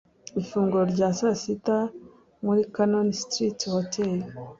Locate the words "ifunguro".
0.41-0.83